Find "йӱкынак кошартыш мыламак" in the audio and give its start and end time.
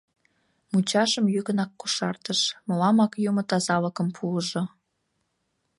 1.33-3.13